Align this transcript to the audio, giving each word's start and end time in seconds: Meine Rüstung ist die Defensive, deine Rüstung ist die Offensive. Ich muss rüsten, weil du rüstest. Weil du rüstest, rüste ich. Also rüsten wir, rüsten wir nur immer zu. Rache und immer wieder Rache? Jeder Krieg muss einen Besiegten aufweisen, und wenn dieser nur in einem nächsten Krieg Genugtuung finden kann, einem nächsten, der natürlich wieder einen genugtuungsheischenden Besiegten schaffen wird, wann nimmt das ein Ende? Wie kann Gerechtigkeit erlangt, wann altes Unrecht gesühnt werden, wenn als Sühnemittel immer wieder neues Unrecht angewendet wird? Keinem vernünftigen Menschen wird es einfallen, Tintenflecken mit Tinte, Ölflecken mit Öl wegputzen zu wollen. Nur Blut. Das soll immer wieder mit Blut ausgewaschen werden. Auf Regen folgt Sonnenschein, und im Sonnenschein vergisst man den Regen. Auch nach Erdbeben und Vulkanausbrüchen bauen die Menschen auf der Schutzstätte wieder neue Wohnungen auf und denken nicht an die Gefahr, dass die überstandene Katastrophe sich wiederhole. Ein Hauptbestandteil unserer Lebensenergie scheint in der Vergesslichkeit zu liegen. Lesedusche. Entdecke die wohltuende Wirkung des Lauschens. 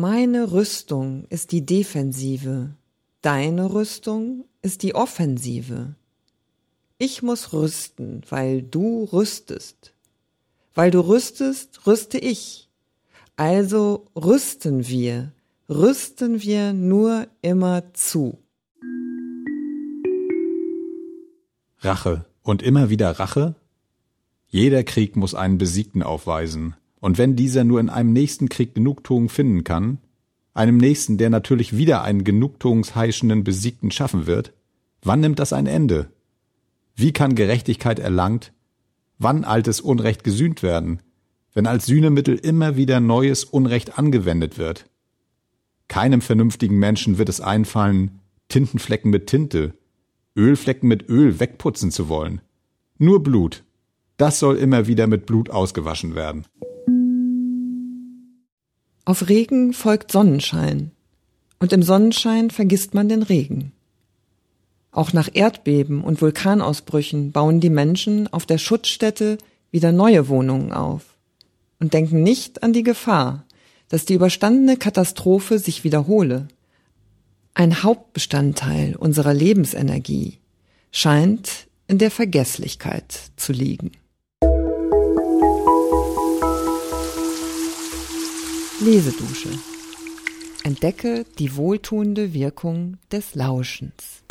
Meine 0.00 0.52
Rüstung 0.52 1.24
ist 1.28 1.50
die 1.50 1.66
Defensive, 1.66 2.72
deine 3.20 3.74
Rüstung 3.74 4.44
ist 4.62 4.84
die 4.84 4.94
Offensive. 4.94 5.96
Ich 6.98 7.24
muss 7.24 7.52
rüsten, 7.52 8.22
weil 8.28 8.62
du 8.62 9.08
rüstest. 9.12 9.92
Weil 10.72 10.92
du 10.92 11.00
rüstest, 11.00 11.84
rüste 11.88 12.16
ich. 12.18 12.68
Also 13.34 14.06
rüsten 14.14 14.86
wir, 14.86 15.32
rüsten 15.68 16.42
wir 16.42 16.72
nur 16.72 17.26
immer 17.42 17.92
zu. 17.92 18.38
Rache 21.80 22.24
und 22.44 22.62
immer 22.62 22.88
wieder 22.88 23.18
Rache? 23.18 23.56
Jeder 24.46 24.84
Krieg 24.84 25.16
muss 25.16 25.34
einen 25.34 25.58
Besiegten 25.58 26.04
aufweisen, 26.04 26.76
und 27.00 27.18
wenn 27.18 27.36
dieser 27.36 27.64
nur 27.64 27.80
in 27.80 27.88
einem 27.88 28.12
nächsten 28.12 28.48
Krieg 28.48 28.74
Genugtuung 28.74 29.28
finden 29.28 29.64
kann, 29.64 29.98
einem 30.54 30.76
nächsten, 30.76 31.18
der 31.18 31.30
natürlich 31.30 31.76
wieder 31.76 32.02
einen 32.02 32.24
genugtuungsheischenden 32.24 33.44
Besiegten 33.44 33.90
schaffen 33.90 34.26
wird, 34.26 34.52
wann 35.02 35.20
nimmt 35.20 35.38
das 35.38 35.52
ein 35.52 35.66
Ende? 35.66 36.10
Wie 36.96 37.12
kann 37.12 37.36
Gerechtigkeit 37.36 38.00
erlangt, 38.00 38.52
wann 39.18 39.44
altes 39.44 39.80
Unrecht 39.80 40.24
gesühnt 40.24 40.62
werden, 40.62 41.00
wenn 41.54 41.66
als 41.66 41.86
Sühnemittel 41.86 42.36
immer 42.36 42.76
wieder 42.76 42.98
neues 42.98 43.44
Unrecht 43.44 43.98
angewendet 43.98 44.58
wird? 44.58 44.90
Keinem 45.86 46.20
vernünftigen 46.20 46.78
Menschen 46.78 47.18
wird 47.18 47.28
es 47.28 47.40
einfallen, 47.40 48.20
Tintenflecken 48.48 49.10
mit 49.10 49.28
Tinte, 49.28 49.74
Ölflecken 50.36 50.88
mit 50.88 51.08
Öl 51.08 51.38
wegputzen 51.40 51.90
zu 51.90 52.08
wollen. 52.08 52.40
Nur 52.98 53.22
Blut. 53.22 53.64
Das 54.16 54.40
soll 54.40 54.56
immer 54.56 54.88
wieder 54.88 55.06
mit 55.06 55.26
Blut 55.26 55.50
ausgewaschen 55.50 56.14
werden. 56.16 56.46
Auf 59.08 59.30
Regen 59.30 59.72
folgt 59.72 60.12
Sonnenschein, 60.12 60.90
und 61.60 61.72
im 61.72 61.82
Sonnenschein 61.82 62.50
vergisst 62.50 62.92
man 62.92 63.08
den 63.08 63.22
Regen. 63.22 63.72
Auch 64.90 65.14
nach 65.14 65.30
Erdbeben 65.32 66.04
und 66.04 66.20
Vulkanausbrüchen 66.20 67.32
bauen 67.32 67.58
die 67.58 67.70
Menschen 67.70 68.30
auf 68.30 68.44
der 68.44 68.58
Schutzstätte 68.58 69.38
wieder 69.70 69.92
neue 69.92 70.28
Wohnungen 70.28 70.74
auf 70.74 71.16
und 71.80 71.94
denken 71.94 72.22
nicht 72.22 72.62
an 72.62 72.74
die 72.74 72.82
Gefahr, 72.82 73.46
dass 73.88 74.04
die 74.04 74.12
überstandene 74.12 74.76
Katastrophe 74.76 75.58
sich 75.58 75.84
wiederhole. 75.84 76.46
Ein 77.54 77.82
Hauptbestandteil 77.82 78.94
unserer 78.94 79.32
Lebensenergie 79.32 80.36
scheint 80.92 81.66
in 81.86 81.96
der 81.96 82.10
Vergesslichkeit 82.10 83.18
zu 83.36 83.54
liegen. 83.54 83.92
Lesedusche. 88.90 89.50
Entdecke 90.64 91.26
die 91.38 91.56
wohltuende 91.56 92.32
Wirkung 92.32 92.96
des 93.12 93.34
Lauschens. 93.34 94.22